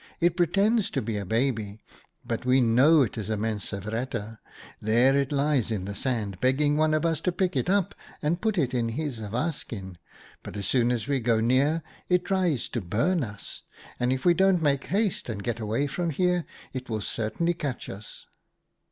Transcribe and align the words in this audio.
* 0.13 0.19
It 0.29 0.35
pretends 0.35 0.89
to 0.89 1.01
be 1.03 1.17
a 1.17 1.27
baby, 1.27 1.77
but 2.25 2.43
we 2.43 2.59
know 2.59 3.03
it 3.03 3.19
is 3.19 3.29
a 3.29 3.37
mensevreter. 3.37 4.39
There 4.81 5.15
it 5.15 5.31
lies 5.31 5.69
in 5.71 5.85
the 5.85 5.93
sand, 5.93 6.39
begging 6.41 6.75
one 6.75 6.95
of 6.95 7.05
us 7.05 7.21
to 7.21 7.31
pick 7.31 7.55
it 7.55 7.69
up 7.69 7.93
and 8.19 8.41
put 8.41 8.57
it 8.57 8.73
in 8.73 8.89
his 8.89 9.21
awa 9.21 9.51
skin, 9.51 9.99
but 10.41 10.57
as 10.57 10.65
soon 10.65 10.91
as 10.91 11.07
we 11.07 11.19
go 11.19 11.39
near, 11.39 11.83
it 12.09 12.25
tries 12.25 12.67
to 12.69 12.81
burn 12.81 13.23
us; 13.23 13.61
and 13.99 14.11
if 14.11 14.25
we 14.25 14.33
don't 14.33 14.59
make 14.63 14.85
haste 14.85 15.29
and 15.29 15.43
get 15.43 15.59
away 15.59 15.85
from 15.85 16.09
here, 16.09 16.45
it 16.73 16.89
will 16.89 16.99
certainly 17.01 17.53
catch 17.53 17.87
us.' 17.87 18.25